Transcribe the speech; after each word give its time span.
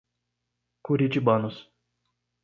Curitibanos 0.83 1.55